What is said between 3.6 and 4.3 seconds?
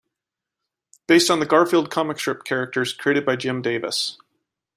Davis.